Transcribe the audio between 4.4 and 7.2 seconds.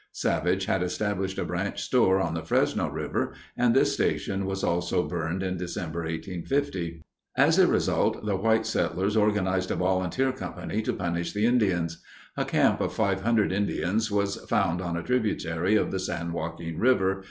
was also burned in December, 1850.